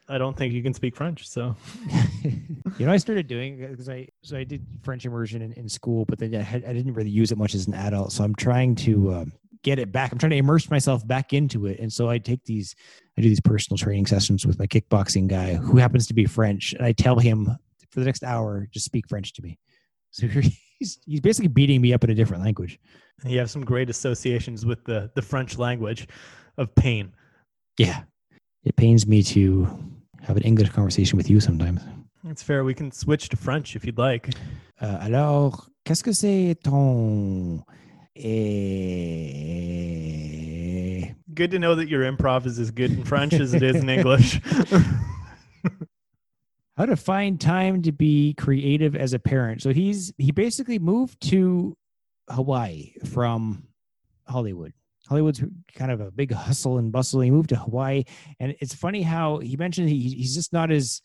I 0.08 0.16
don't 0.16 0.36
think 0.36 0.54
you 0.54 0.62
can 0.62 0.72
speak 0.72 0.96
French. 0.96 1.28
So, 1.28 1.54
you 2.22 2.86
know, 2.86 2.92
I 2.92 2.96
started 2.96 3.26
doing 3.26 3.58
because 3.58 3.88
I 3.88 4.08
so 4.22 4.38
I 4.38 4.44
did 4.44 4.64
French 4.82 5.04
immersion 5.04 5.42
in, 5.42 5.52
in 5.52 5.68
school, 5.68 6.04
but 6.06 6.18
then 6.18 6.34
I, 6.34 6.40
had, 6.40 6.64
I 6.64 6.72
didn't 6.72 6.94
really 6.94 7.10
use 7.10 7.30
it 7.30 7.38
much 7.38 7.54
as 7.54 7.66
an 7.66 7.74
adult. 7.74 8.12
So 8.12 8.24
I'm 8.24 8.34
trying 8.34 8.74
to 8.76 9.12
um, 9.14 9.32
get 9.62 9.78
it 9.78 9.92
back. 9.92 10.10
I'm 10.10 10.18
trying 10.18 10.30
to 10.30 10.36
immerse 10.36 10.70
myself 10.70 11.06
back 11.06 11.34
into 11.34 11.66
it, 11.66 11.78
and 11.78 11.92
so 11.92 12.08
I 12.08 12.18
take 12.18 12.42
these 12.44 12.74
I 13.18 13.20
do 13.20 13.28
these 13.28 13.40
personal 13.40 13.76
training 13.76 14.06
sessions 14.06 14.46
with 14.46 14.58
my 14.58 14.66
kickboxing 14.66 15.28
guy 15.28 15.54
who 15.54 15.76
happens 15.76 16.06
to 16.06 16.14
be 16.14 16.24
French, 16.24 16.72
and 16.72 16.86
I 16.86 16.92
tell 16.92 17.18
him 17.18 17.46
for 17.90 18.00
the 18.00 18.06
next 18.06 18.24
hour 18.24 18.66
just 18.70 18.86
speak 18.86 19.08
French 19.08 19.34
to 19.34 19.42
me. 19.42 19.58
So 20.10 20.26
he's 20.78 20.98
he's 21.04 21.20
basically 21.20 21.48
beating 21.48 21.82
me 21.82 21.92
up 21.92 22.02
in 22.04 22.10
a 22.10 22.14
different 22.14 22.42
language. 22.42 22.80
You 23.26 23.38
have 23.40 23.50
some 23.50 23.64
great 23.64 23.90
associations 23.90 24.64
with 24.64 24.84
the 24.84 25.10
the 25.14 25.22
French 25.22 25.58
language 25.58 26.08
of 26.56 26.74
pain. 26.74 27.12
Yeah, 27.78 28.04
it 28.64 28.74
pains 28.76 29.06
me 29.06 29.22
to 29.22 29.68
have 30.22 30.36
an 30.36 30.42
English 30.42 30.70
conversation 30.70 31.16
with 31.16 31.30
you 31.30 31.40
sometimes. 31.40 31.80
It's 32.24 32.42
fair. 32.42 32.64
We 32.64 32.74
can 32.74 32.90
switch 32.92 33.28
to 33.30 33.36
French 33.36 33.76
if 33.76 33.84
you'd 33.84 33.98
like. 33.98 34.30
Uh, 34.80 34.98
alors, 35.00 35.68
qu'est-ce 35.84 36.02
que 36.02 36.12
c'est 36.12 36.56
ton. 36.62 37.64
Eh... 38.16 38.98
Good 41.34 41.50
to 41.52 41.58
know 41.58 41.74
that 41.76 41.88
your 41.88 42.02
improv 42.02 42.46
is 42.46 42.58
as 42.58 42.70
good 42.70 42.90
in 42.90 43.04
French 43.04 43.34
as 43.34 43.54
it 43.54 43.62
is 43.62 43.76
in 43.76 43.88
English. 43.88 44.40
How 46.76 46.86
to 46.86 46.96
find 46.96 47.40
time 47.40 47.82
to 47.82 47.92
be 47.92 48.34
creative 48.34 48.96
as 48.96 49.12
a 49.12 49.18
parent. 49.18 49.62
So 49.62 49.72
he's 49.72 50.12
he 50.18 50.32
basically 50.32 50.78
moved 50.78 51.20
to 51.30 51.76
Hawaii 52.28 52.92
from 53.04 53.68
Hollywood. 54.26 54.72
Hollywood's 55.08 55.42
kind 55.74 55.90
of 55.90 56.00
a 56.00 56.10
big 56.10 56.32
hustle 56.32 56.78
and 56.78 56.92
bustle. 56.92 57.20
He 57.20 57.30
moved 57.30 57.48
to 57.50 57.56
Hawaii, 57.56 58.04
and 58.40 58.54
it's 58.60 58.74
funny 58.74 59.02
how 59.02 59.38
he 59.38 59.56
mentioned 59.56 59.88
he, 59.88 59.98
he's 60.10 60.34
just 60.34 60.52
not 60.52 60.70
as 60.70 61.00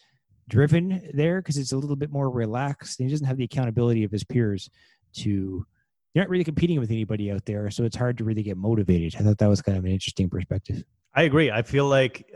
driven 0.50 1.10
there 1.14 1.42
because 1.42 1.58
it's 1.58 1.72
a 1.72 1.78
little 1.78 1.96
bit 1.96 2.12
more 2.12 2.30
relaxed. 2.30 3.00
And 3.00 3.08
he 3.08 3.14
doesn't 3.14 3.26
have 3.26 3.38
the 3.38 3.46
accountability 3.46 4.04
of 4.04 4.12
his 4.12 4.24
peers 4.24 4.70
to. 5.18 5.66
You're 6.14 6.24
not 6.24 6.30
really 6.30 6.44
competing 6.44 6.80
with 6.80 6.92
anybody 6.92 7.32
out 7.32 7.44
there, 7.46 7.72
so 7.72 7.86
it's 7.86 7.96
hard 7.96 8.20
to 8.20 8.24
really 8.24 8.44
get 8.44 8.56
motivated. 8.56 9.16
I 9.20 9.24
thought 9.24 9.40
that 9.40 9.50
was 9.50 9.64
kind 9.64 9.80
of 9.80 9.86
an 9.86 9.92
interesting 9.92 10.30
perspective. 10.30 10.84
I 11.16 11.24
agree. 11.24 11.50
I 11.50 11.64
feel 11.64 11.88
like, 11.88 12.32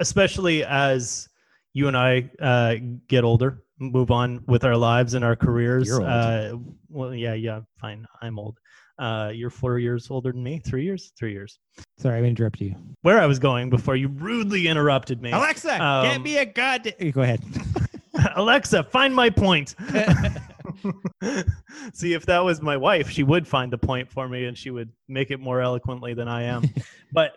especially 0.00 0.64
as 0.64 1.28
you 1.72 1.86
and 1.86 1.96
I 1.96 2.28
uh, 2.40 2.76
get 3.06 3.22
older, 3.22 3.62
move 3.78 4.10
on 4.10 4.42
with 4.48 4.64
our 4.64 4.76
lives 4.76 5.14
and 5.14 5.24
our 5.24 5.36
careers. 5.36 5.90
Uh, 5.92 6.54
well, 6.88 7.14
yeah, 7.14 7.34
yeah, 7.34 7.60
fine. 7.80 8.04
I'm 8.20 8.38
old. 8.38 8.58
Uh, 9.00 9.30
you're 9.34 9.50
four 9.50 9.78
years 9.78 10.10
older 10.10 10.30
than 10.30 10.42
me. 10.42 10.58
Three 10.58 10.84
years? 10.84 11.12
Three 11.18 11.32
years. 11.32 11.58
Sorry, 11.98 12.20
I 12.20 12.22
interrupted 12.22 12.68
you. 12.68 12.76
Where 13.00 13.18
I 13.18 13.24
was 13.24 13.38
going 13.38 13.70
before 13.70 13.96
you 13.96 14.08
rudely 14.08 14.68
interrupted 14.68 15.22
me. 15.22 15.32
Alexa, 15.32 15.82
um, 15.82 16.04
get 16.04 16.20
me 16.20 16.36
a 16.36 16.44
goddamn. 16.44 17.10
Go 17.12 17.22
ahead. 17.22 17.42
Alexa, 18.36 18.82
find 18.84 19.14
my 19.14 19.30
point. 19.30 19.74
See, 21.94 22.12
if 22.12 22.26
that 22.26 22.44
was 22.44 22.60
my 22.60 22.76
wife, 22.76 23.08
she 23.08 23.22
would 23.22 23.48
find 23.48 23.72
the 23.72 23.78
point 23.78 24.10
for 24.10 24.28
me 24.28 24.44
and 24.44 24.56
she 24.56 24.70
would 24.70 24.90
make 25.08 25.30
it 25.30 25.40
more 25.40 25.62
eloquently 25.62 26.12
than 26.12 26.28
I 26.28 26.42
am. 26.42 26.64
but 27.12 27.32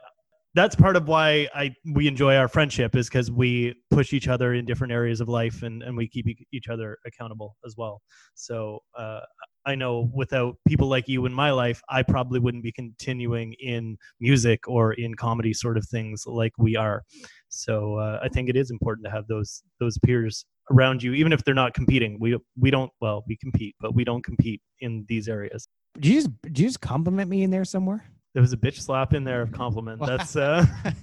that's 0.55 0.75
part 0.75 0.98
of 0.98 1.08
why 1.08 1.48
I 1.55 1.74
we 1.93 2.08
enjoy 2.08 2.36
our 2.36 2.48
friendship 2.48 2.96
is 2.96 3.08
because 3.08 3.32
we 3.32 3.74
push 3.89 4.12
each 4.13 4.27
other 4.27 4.53
in 4.53 4.65
different 4.65 4.93
areas 4.93 5.22
of 5.22 5.29
life 5.29 5.63
and, 5.63 5.82
and 5.82 5.96
we 5.96 6.08
keep 6.08 6.27
each 6.51 6.67
other 6.67 6.98
accountable 7.08 7.55
as 7.65 7.75
well. 7.77 8.01
So 8.36 8.79
uh, 8.98 9.22
I 9.65 9.75
know 9.75 10.10
without 10.13 10.58
people 10.67 10.88
like 10.88 11.08
you 11.08 11.25
in 11.25 11.34
my 11.34 11.51
life, 11.51 11.82
I 11.89 12.03
probably 12.03 12.39
wouldn't 12.39 12.63
be 12.63 12.72
continuing 12.72 13.53
in 13.53 13.98
music 14.20 14.67
or 14.67 14.93
in 14.93 15.15
comedy 15.15 15.53
sort 15.53 15.77
of 15.77 15.86
things 15.88 16.25
like 16.25 16.53
we 16.58 16.75
are. 16.75 17.03
So 17.50 17.98
uh, 17.98 18.20
I 18.22 18.29
think 18.29 18.50
it 18.50 18.55
is 18.55 18.72
important 18.72 19.05
to 19.05 19.12
have 19.12 19.27
those 19.27 19.63
those 19.79 19.98
peers 20.00 20.46
around 20.72 21.03
you, 21.03 21.13
even 21.13 21.34
if 21.34 21.43
they're 21.43 21.53
not 21.53 21.74
competing. 21.74 22.17
We 22.20 22.38
we 22.60 22.72
don't 22.72 22.91
well 23.01 23.24
we 23.27 23.38
compete, 23.38 23.75
but 23.79 23.93
we 23.93 24.03
don't 24.03 24.24
compete 24.24 24.62
in 24.79 25.05
these 25.08 25.27
areas. 25.27 25.67
Did 25.96 26.05
you 26.05 26.13
just 26.15 26.41
did 26.41 26.60
you 26.60 26.67
just 26.67 26.82
compliment 26.82 27.29
me 27.29 27.43
in 27.43 27.51
there 27.51 27.65
somewhere? 27.65 28.03
There 28.34 28.41
was 28.41 28.53
a 28.53 28.58
bitch 28.58 28.82
slap 28.82 29.13
in 29.13 29.24
there 29.24 29.43
of 29.43 29.51
compliment. 29.51 30.01
That's 30.05 30.36
uh 30.36 30.65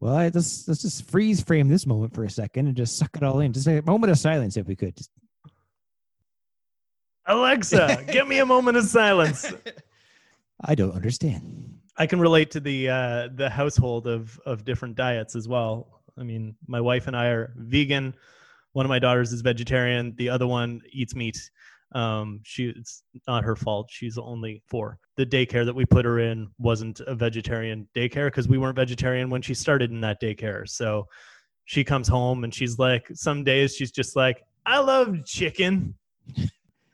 Well, 0.00 0.14
let's 0.14 0.68
let's 0.68 0.82
just 0.82 1.08
freeze 1.10 1.40
frame 1.40 1.68
this 1.68 1.86
moment 1.86 2.14
for 2.14 2.24
a 2.24 2.30
second 2.30 2.66
and 2.66 2.76
just 2.76 2.98
suck 2.98 3.16
it 3.16 3.22
all 3.22 3.40
in. 3.40 3.52
Just 3.52 3.66
a 3.66 3.80
moment 3.82 4.10
of 4.10 4.18
silence, 4.18 4.56
if 4.56 4.66
we 4.66 4.76
could. 4.76 4.94
Just 4.96 5.10
Alexa, 7.26 8.04
give 8.12 8.28
me 8.28 8.38
a 8.38 8.46
moment 8.46 8.76
of 8.76 8.84
silence. 8.84 9.52
I 10.64 10.74
don't 10.74 10.94
understand. 10.94 11.78
I 11.96 12.06
can 12.06 12.20
relate 12.20 12.50
to 12.52 12.60
the 12.60 12.88
uh, 12.88 13.28
the 13.34 13.48
household 13.50 14.06
of 14.06 14.38
of 14.46 14.64
different 14.64 14.96
diets 14.96 15.34
as 15.34 15.48
well. 15.48 16.02
I 16.18 16.22
mean, 16.22 16.54
my 16.66 16.80
wife 16.80 17.06
and 17.06 17.16
I 17.16 17.26
are 17.26 17.52
vegan. 17.56 18.14
One 18.72 18.84
of 18.84 18.90
my 18.90 18.98
daughters 18.98 19.32
is 19.32 19.40
vegetarian. 19.40 20.14
The 20.16 20.28
other 20.28 20.46
one 20.46 20.80
eats 20.92 21.14
meat. 21.14 21.38
Um, 21.92 22.40
she 22.42 22.68
it's 22.68 23.02
not 23.26 23.44
her 23.44 23.56
fault. 23.56 23.88
She's 23.90 24.18
only 24.18 24.62
four. 24.66 24.98
The 25.16 25.24
daycare 25.24 25.64
that 25.64 25.74
we 25.74 25.86
put 25.86 26.04
her 26.04 26.18
in 26.20 26.48
wasn't 26.58 27.00
a 27.00 27.14
vegetarian 27.14 27.88
daycare 27.94 28.26
because 28.26 28.48
we 28.48 28.58
weren't 28.58 28.76
vegetarian 28.76 29.30
when 29.30 29.40
she 29.40 29.54
started 29.54 29.90
in 29.90 30.00
that 30.02 30.20
daycare. 30.20 30.68
So 30.68 31.06
she 31.64 31.84
comes 31.84 32.08
home 32.08 32.44
and 32.44 32.54
she's 32.54 32.78
like, 32.78 33.08
some 33.14 33.44
days 33.44 33.74
she's 33.74 33.90
just 33.90 34.16
like, 34.16 34.42
I 34.66 34.80
love 34.80 35.24
chicken. 35.24 35.94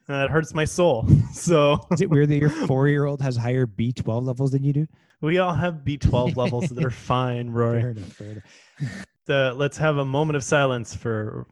That 0.09 0.30
hurts 0.30 0.54
my 0.54 0.64
soul. 0.64 1.06
So 1.32 1.80
Is 1.90 2.00
it 2.00 2.11
weird 2.11 2.28
that 2.28 2.37
your 2.37 2.50
four 2.66 2.88
year 2.88 3.06
old 3.06 3.21
has 3.23 3.37
higher 3.37 3.66
B12 3.66 4.25
levels 4.25 4.52
than 4.52 4.62
you 4.62 4.73
do? 4.73 4.87
we 5.21 5.38
all 5.38 5.54
have 5.54 5.76
B12 5.85 6.37
levels 6.42 6.68
that 6.68 6.85
are 6.85 6.90
fine, 6.90 7.50
Rory. 7.50 7.80
Fair 7.80 7.90
enough, 7.90 8.12
fair 8.12 8.30
enough. 8.30 9.06
The, 9.26 9.54
let's 9.56 9.76
have 9.78 9.99
a 9.99 10.04
moment 10.04 10.37
of 10.37 10.44
silence 10.44 10.94
for 10.94 11.47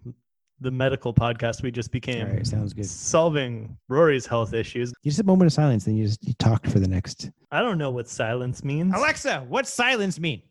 the 0.60 0.70
medical 0.70 1.14
podcast 1.14 1.62
we 1.62 1.70
just 1.70 1.90
became. 1.90 2.26
All 2.26 2.32
right, 2.32 2.46
sounds 2.46 2.72
good. 2.72 2.86
Solving 2.86 3.76
Rory's 3.88 4.26
health 4.26 4.52
issues. 4.52 4.92
You 5.02 5.10
just 5.10 5.20
a 5.20 5.24
moment 5.24 5.46
of 5.46 5.52
silence, 5.52 5.84
then 5.84 5.96
you 5.96 6.04
just 6.04 6.26
you 6.26 6.34
talked 6.34 6.66
for 6.66 6.78
the 6.80 6.88
next. 6.88 7.30
I 7.50 7.60
don't 7.62 7.78
know 7.78 7.90
what 7.90 8.08
silence 8.08 8.62
means. 8.62 8.92
Alexa, 8.94 9.46
what 9.48 9.66
silence 9.66 10.20
mean? 10.20 10.42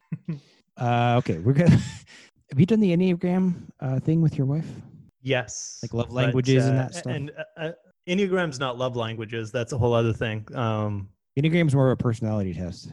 uh, 0.77 1.15
okay, 1.19 1.39
we're 1.39 1.53
gonna. 1.53 1.69
Have 1.71 2.59
you 2.59 2.65
done 2.65 2.79
the 2.79 2.95
Enneagram 2.95 3.53
uh, 3.79 3.99
thing 3.99 4.21
with 4.21 4.37
your 4.37 4.47
wife? 4.47 4.65
Yes. 5.21 5.79
Like 5.83 5.93
love 5.93 6.07
but, 6.07 6.15
languages 6.15 6.65
and 6.65 6.79
uh, 6.79 6.81
that 6.81 6.95
stuff? 6.95 7.13
And 7.13 7.31
uh, 7.37 7.61
uh, 7.61 7.71
Enneagram's 8.09 8.59
not 8.59 8.77
love 8.77 8.95
languages. 8.95 9.51
That's 9.51 9.71
a 9.71 9.77
whole 9.77 9.93
other 9.93 10.13
thing. 10.13 10.47
Um, 10.55 11.09
Enneagram's 11.37 11.75
more 11.75 11.91
of 11.91 11.99
a 11.99 12.01
personality 12.01 12.53
test. 12.53 12.91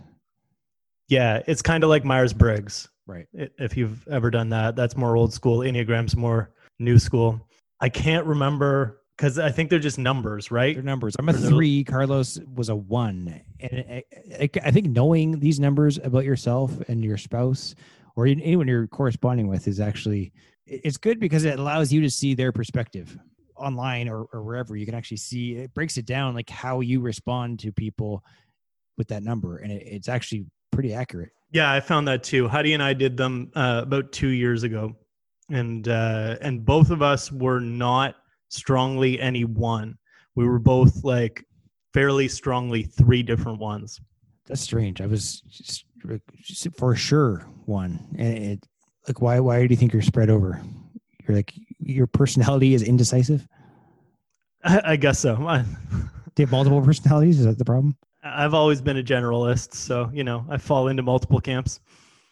yeah, 1.09 1.43
it's 1.47 1.63
kind 1.63 1.83
of 1.83 1.91
like 1.91 2.05
Myers 2.05 2.33
Briggs. 2.33 2.89
Right. 3.09 3.29
if 3.33 3.77
you've 3.77 4.07
ever 4.09 4.31
done 4.33 4.49
that. 4.49 4.75
That's 4.75 4.97
more 4.97 5.17
old 5.17 5.33
school. 5.33 5.61
Enneagram's 5.61 6.17
more 6.17 6.51
new 6.81 6.99
school. 6.99 7.41
I 7.81 7.89
can't 7.89 8.27
remember 8.27 9.01
because 9.17 9.39
I 9.39 9.51
think 9.51 9.71
they're 9.71 9.79
just 9.79 9.99
numbers, 9.99 10.51
right? 10.51 10.75
They're 10.75 10.83
numbers. 10.83 11.15
I'm 11.19 11.29
a 11.29 11.33
three. 11.33 11.85
Carlos 11.85 12.41
was 12.55 12.69
a 12.69 12.75
one, 12.75 13.41
and 13.61 13.85
I, 13.89 14.05
I, 14.41 14.51
I 14.65 14.71
think 14.73 14.89
knowing 14.89 15.39
these 15.39 15.61
numbers 15.61 15.99
about 16.03 16.25
yourself 16.25 16.73
and 16.89 17.05
your 17.05 17.17
spouse, 17.17 17.77
or 18.17 18.27
anyone 18.27 18.67
you're 18.67 18.89
corresponding 18.89 19.47
with, 19.47 19.69
is 19.69 19.79
actually 19.79 20.33
it's 20.67 20.97
good 20.97 21.21
because 21.21 21.45
it 21.45 21.61
allows 21.61 21.93
you 21.93 22.01
to 22.01 22.11
see 22.11 22.35
their 22.35 22.51
perspective 22.51 23.17
online 23.57 24.09
or, 24.09 24.25
or 24.33 24.43
wherever. 24.43 24.77
You 24.77 24.87
can 24.87 24.95
actually 24.95 25.19
see 25.19 25.57
it 25.57 25.75
breaks 25.75 25.97
it 25.97 26.07
down 26.07 26.35
like 26.35 26.51
how 26.51 26.81
you 26.81 27.01
respond 27.01 27.59
to 27.61 27.73
people 27.73 28.25
with 28.97 29.09
that 29.09 29.23
number, 29.23 29.59
and 29.59 29.73
it, 29.73 29.83
it's 29.87 30.09
actually 30.09 30.47
pretty 30.71 30.95
accurate. 30.95 31.31
Yeah, 31.53 31.73
I 31.73 31.81
found 31.81 32.09
that 32.09 32.23
too. 32.23 32.49
Heidi 32.49 32.75
and 32.75 32.83
I 32.83 32.93
did 32.93 33.17
them 33.17 33.51
uh, 33.55 33.81
about 33.83 34.13
two 34.13 34.29
years 34.29 34.63
ago, 34.63 34.97
and 35.51 35.89
uh, 35.89 36.37
and 36.41 36.65
both 36.65 36.91
of 36.91 37.03
us 37.03 37.31
were 37.31 37.61
not 37.61 38.17
strongly 38.49 39.21
any 39.21 39.45
one. 39.45 39.97
We 40.35 40.47
were 40.47 40.59
both 40.59 41.05
like 41.05 41.45
fairly 41.95 42.29
strongly 42.29 42.83
three 42.83 43.23
different 43.23 43.59
ones. 43.59 44.01
That's 44.47 44.61
strange. 44.61 45.01
I 45.01 45.07
was 45.07 45.41
just, 45.41 45.85
just 46.43 46.69
for 46.77 46.95
sure 46.95 47.47
one, 47.65 48.15
and 48.19 48.39
it 48.39 48.67
like 49.09 49.21
why 49.21 49.41
why 49.41 49.67
do 49.67 49.73
you 49.73 49.77
think 49.77 49.93
you're 49.93 50.03
spread 50.03 50.31
over? 50.31 50.61
You're 51.27 51.37
like 51.37 51.55
your 51.87 52.07
personality 52.07 52.75
is 52.75 52.83
indecisive. 52.83 53.47
I, 54.65 54.81
I 54.93 54.97
guess 54.97 55.19
so. 55.19 55.37
Do 56.35 56.43
you 56.43 56.47
have 56.47 56.51
multiple 56.51 56.83
personalities? 56.83 57.41
Is 57.41 57.47
that 57.47 57.59
the 57.59 57.65
problem? 57.65 57.97
I've 58.23 58.55
always 58.55 58.81
been 58.83 58.99
a 58.99 59.03
generalist, 59.03 59.75
so 59.75 60.11
you 60.13 60.25
know 60.25 60.45
I 60.51 60.59
fall 60.59 60.89
into 60.89 61.03
multiple 61.03 61.41
camps. 61.41 61.81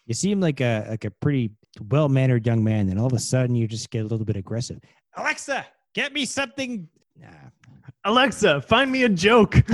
You 0.05 0.13
seem 0.13 0.39
like 0.41 0.59
a 0.61 0.85
like 0.89 1.05
a 1.05 1.11
pretty 1.11 1.51
well 1.89 2.09
mannered 2.09 2.45
young 2.45 2.63
man, 2.63 2.89
and 2.89 2.99
all 2.99 3.07
of 3.07 3.13
a 3.13 3.19
sudden 3.19 3.55
you 3.55 3.67
just 3.67 3.89
get 3.89 3.99
a 3.99 4.07
little 4.07 4.25
bit 4.25 4.35
aggressive. 4.35 4.79
Alexa, 5.15 5.65
get 5.93 6.13
me 6.13 6.25
something. 6.25 6.87
Nah. 7.17 7.29
Alexa, 8.03 8.61
find 8.61 8.91
me 8.91 9.03
a 9.03 9.09
joke. 9.09 9.55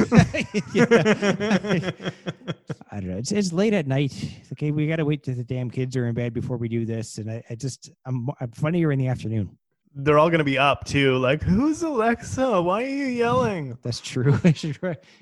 I 2.91 2.99
don't 2.99 3.07
know. 3.09 3.17
It's, 3.17 3.33
it's 3.33 3.51
late 3.51 3.73
at 3.73 3.87
night. 3.87 4.13
It's 4.13 4.51
okay, 4.53 4.71
we 4.71 4.87
got 4.87 4.97
to 4.97 5.05
wait 5.05 5.23
till 5.23 5.35
the 5.35 5.43
damn 5.43 5.69
kids 5.69 5.97
are 5.97 6.07
in 6.07 6.13
bed 6.13 6.33
before 6.33 6.55
we 6.55 6.69
do 6.69 6.85
this. 6.85 7.17
And 7.17 7.29
I, 7.29 7.43
I 7.49 7.55
just 7.55 7.91
I'm 8.05 8.29
I'm 8.39 8.51
funnier 8.51 8.93
in 8.93 8.99
the 8.99 9.07
afternoon. 9.07 9.57
They're 9.93 10.17
all 10.17 10.29
gonna 10.29 10.43
be 10.43 10.57
up 10.57 10.85
too. 10.85 11.17
Like, 11.17 11.43
who's 11.43 11.81
Alexa? 11.81 12.61
Why 12.61 12.83
are 12.83 12.87
you 12.87 13.05
yelling? 13.05 13.77
That's 13.83 13.99
true. 13.99 14.39
I 14.43 14.53
should. 14.53 14.79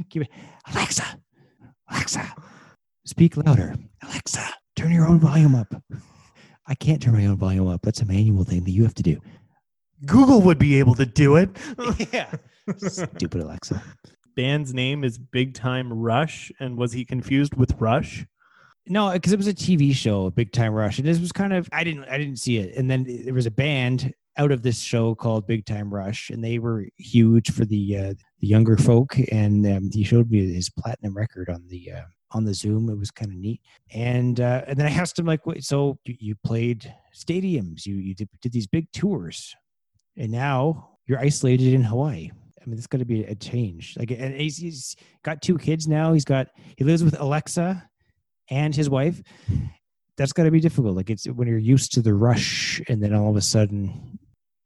Keep 0.09 0.23
it. 0.23 0.29
Alexa, 0.71 1.19
Alexa, 1.89 2.33
speak 3.05 3.37
louder. 3.37 3.75
Alexa, 4.03 4.47
turn 4.75 4.91
your 4.91 5.07
own 5.07 5.19
volume 5.19 5.55
up. 5.55 5.73
I 6.67 6.75
can't 6.75 7.01
turn 7.01 7.13
my 7.13 7.25
own 7.25 7.37
volume 7.37 7.67
up. 7.67 7.81
That's 7.81 8.01
a 8.01 8.05
manual 8.05 8.43
thing 8.43 8.63
that 8.63 8.71
you 8.71 8.83
have 8.83 8.93
to 8.95 9.03
do. 9.03 9.19
Google 10.05 10.41
would 10.41 10.59
be 10.59 10.77
able 10.79 10.93
to 10.95 11.05
do 11.05 11.35
it. 11.35 11.49
yeah. 12.13 12.31
Stupid 12.77 13.41
Alexa. 13.41 13.81
band's 14.35 14.73
name 14.73 15.03
is 15.03 15.17
Big 15.17 15.55
Time 15.55 15.91
Rush, 15.91 16.51
and 16.59 16.77
was 16.77 16.93
he 16.93 17.03
confused 17.03 17.55
with 17.55 17.73
Rush? 17.79 18.25
No, 18.85 19.11
because 19.11 19.33
it 19.33 19.37
was 19.37 19.47
a 19.47 19.53
TV 19.53 19.93
show, 19.93 20.29
Big 20.29 20.51
Time 20.51 20.73
Rush, 20.73 20.99
and 20.99 21.07
this 21.07 21.19
was 21.19 21.31
kind 21.31 21.53
of 21.53 21.67
I 21.71 21.83
didn't 21.83 22.05
I 22.05 22.17
didn't 22.17 22.37
see 22.37 22.57
it, 22.57 22.75
and 22.75 22.89
then 22.89 23.05
there 23.25 23.33
was 23.33 23.45
a 23.45 23.51
band 23.51 24.13
out 24.37 24.51
of 24.51 24.61
this 24.61 24.79
show 24.79 25.15
called 25.15 25.47
Big 25.47 25.65
Time 25.65 25.93
Rush, 25.93 26.29
and 26.29 26.43
they 26.43 26.59
were 26.59 26.87
huge 26.97 27.51
for 27.51 27.65
the 27.65 27.97
uh, 27.97 28.13
the 28.39 28.47
younger 28.47 28.77
folk, 28.77 29.17
and 29.31 29.65
um, 29.67 29.89
he 29.91 30.03
showed 30.03 30.31
me 30.31 30.53
his 30.53 30.69
platinum 30.69 31.15
record 31.15 31.49
on 31.49 31.65
the 31.67 31.91
uh, 31.91 32.01
on 32.31 32.45
the 32.45 32.53
Zoom. 32.53 32.89
It 32.89 32.97
was 32.97 33.11
kind 33.11 33.31
of 33.31 33.37
neat, 33.37 33.61
and 33.93 34.39
uh, 34.39 34.63
and 34.67 34.77
then 34.77 34.87
I 34.87 34.91
asked 34.91 35.19
him 35.19 35.25
like, 35.25 35.45
Wait, 35.45 35.63
so 35.63 35.99
you, 36.05 36.15
you 36.19 36.35
played 36.43 36.93
stadiums, 37.15 37.85
you 37.85 37.95
you 37.95 38.15
did, 38.15 38.29
did 38.41 38.51
these 38.51 38.67
big 38.67 38.91
tours, 38.91 39.55
and 40.17 40.31
now 40.31 40.97
you're 41.05 41.19
isolated 41.19 41.73
in 41.73 41.83
Hawaii. 41.83 42.29
I 42.61 42.65
mean, 42.69 42.77
it's 42.77 42.87
going 42.87 42.99
to 42.99 43.05
be 43.05 43.23
a 43.23 43.35
change. 43.35 43.95
Like, 43.97 44.11
and 44.11 44.33
he's, 44.35 44.57
he's 44.57 44.95
got 45.23 45.41
two 45.41 45.57
kids 45.57 45.87
now. 45.87 46.13
He's 46.13 46.25
got 46.25 46.49
he 46.77 46.83
lives 46.83 47.03
with 47.03 47.19
Alexa 47.19 47.89
and 48.49 48.75
his 48.75 48.89
wife. 48.89 49.21
That's 50.19 50.33
got 50.33 50.43
to 50.43 50.51
be 50.51 50.59
difficult. 50.59 50.95
Like, 50.97 51.09
it's 51.09 51.25
when 51.25 51.47
you're 51.47 51.57
used 51.57 51.93
to 51.93 52.01
the 52.01 52.13
rush, 52.13 52.81
and 52.89 53.01
then 53.01 53.15
all 53.15 53.29
of 53.29 53.37
a 53.37 53.41
sudden, 53.41 54.19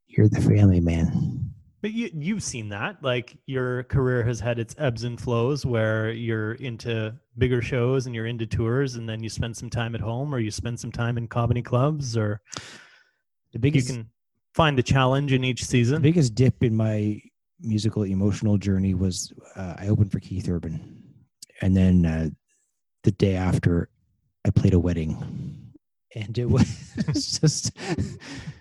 you're 0.07 0.27
the 0.27 0.41
family 0.41 0.79
man. 0.79 1.51
But 1.83 1.91
you 1.91 2.09
you've 2.13 2.41
seen 2.41 2.69
that. 2.69 3.03
Like 3.03 3.37
your 3.45 3.83
career 3.83 4.23
has 4.23 4.39
had 4.39 4.57
its 4.57 4.73
ebbs 4.77 5.03
and 5.03 5.19
flows 5.19 5.65
where 5.65 6.11
you're 6.11 6.53
into 6.53 7.13
bigger 7.37 7.61
shows 7.61 8.05
and 8.05 8.15
you're 8.15 8.25
into 8.25 8.45
tours 8.45 8.95
and 8.95 9.07
then 9.07 9.21
you 9.21 9.29
spend 9.29 9.57
some 9.57 9.69
time 9.69 9.93
at 9.93 9.99
home 9.99 10.33
or 10.33 10.39
you 10.39 10.49
spend 10.49 10.79
some 10.79 10.93
time 10.93 11.17
in 11.17 11.27
comedy 11.27 11.61
clubs 11.61 12.15
or 12.15 12.39
The 13.51 13.59
biggest 13.59 13.89
you 13.89 13.95
can 13.95 14.09
find 14.53 14.77
the 14.77 14.83
challenge 14.83 15.33
in 15.33 15.43
each 15.43 15.65
season. 15.65 15.95
the 15.95 16.09
biggest 16.09 16.35
dip 16.35 16.63
in 16.63 16.73
my 16.73 17.21
musical 17.59 18.03
emotional 18.03 18.57
journey 18.57 18.93
was 18.93 19.33
uh, 19.57 19.75
I 19.77 19.89
opened 19.89 20.11
for 20.11 20.21
Keith 20.21 20.47
Urban, 20.47 21.03
and 21.61 21.75
then 21.75 22.05
uh, 22.05 22.29
the 23.03 23.11
day 23.11 23.35
after, 23.35 23.89
I 24.45 24.49
played 24.49 24.73
a 24.73 24.79
wedding, 24.79 25.17
and 26.15 26.37
it 26.37 26.49
was 26.49 27.39
just 27.39 27.71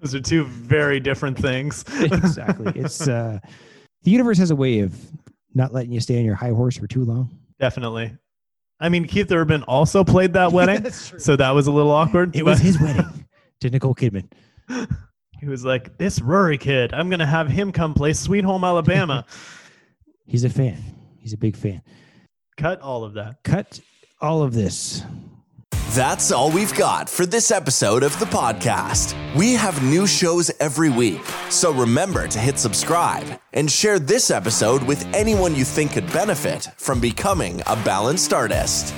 Those 0.01 0.15
are 0.15 0.21
two 0.21 0.45
very 0.45 1.01
different 1.01 1.39
things. 1.39 1.85
exactly. 2.01 2.73
It's 2.77 3.07
uh, 3.09 3.39
the 4.03 4.11
universe 4.11 4.39
has 4.39 4.51
a 4.51 4.57
way 4.57 4.81
of 4.81 4.95
not 5.55 5.73
letting 5.73 5.93
you 5.93 6.01
stay 6.01 6.19
on 6.19 6.25
your 6.25 6.35
high 6.35 6.51
horse 6.51 6.77
for 6.77 6.87
too 6.87 7.05
long. 7.05 7.31
Definitely. 7.61 8.17
I 8.81 8.89
mean, 8.89 9.07
Keith 9.07 9.31
Urban 9.31 9.63
also 9.65 10.03
played 10.03 10.33
that 10.33 10.51
wedding, 10.51 10.91
so 10.91 11.37
that 11.37 11.51
was 11.51 11.69
a 11.69 11.73
little 11.73 11.93
awkward. 11.93 12.35
It 12.35 12.45
was 12.45 12.59
his 12.59 12.81
wedding 12.81 13.27
to 13.61 13.71
Nicole 13.71 13.95
Kidman. 13.95 14.29
He 15.39 15.47
was 15.47 15.65
like, 15.65 15.99
"This 15.99 16.21
Rory 16.21 16.59
kid, 16.59 16.93
I'm 16.93 17.09
gonna 17.11 17.27
have 17.27 17.49
him 17.49 17.71
come 17.71 17.95
play 17.95 18.13
Sweet 18.13 18.45
Home 18.45 18.65
Alabama." 18.65 19.25
He's 20.27 20.43
a 20.43 20.49
fan. 20.49 20.83
He's 21.19 21.33
a 21.33 21.37
big 21.37 21.57
fan. 21.57 21.83
Cut 22.57 22.81
all 22.81 23.05
of 23.05 23.15
that. 23.15 23.43
Cut 23.45 23.79
all 24.21 24.43
of 24.43 24.53
this. 24.53 25.05
That's 25.95 26.33
all 26.33 26.51
we've 26.51 26.75
got 26.75 27.07
for 27.11 27.27
this 27.27 27.51
episode 27.51 28.03
of 28.03 28.19
the 28.19 28.25
podcast. 28.25 29.15
We 29.37 29.53
have 29.53 29.85
new 29.85 30.07
shows 30.07 30.51
every 30.59 30.89
week, 30.89 31.21
so 31.51 31.71
remember 31.71 32.27
to 32.29 32.39
hit 32.39 32.59
subscribe 32.59 33.39
and 33.53 33.71
share 33.71 33.99
this 33.99 34.31
episode 34.31 34.83
with 34.85 35.07
anyone 35.13 35.55
you 35.55 35.67
think 35.67 35.93
could 35.93 36.11
benefit 36.11 36.67
from 36.79 36.99
becoming 36.99 37.61
a 37.67 37.77
balanced 37.85 38.33
artist. 38.33 38.95